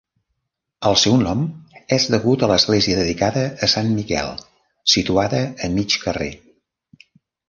El 0.91 0.95
seu 0.99 1.15
nom 1.23 1.41
és 1.97 2.07
degut 2.13 2.45
a 2.47 2.47
l'església 2.51 2.97
dedicada 2.99 3.43
a 3.67 3.69
Sant 3.73 3.91
Miquel, 3.97 4.31
situada 4.95 5.43
a 5.69 5.71
mig 5.75 5.99
carrer. 6.07 6.31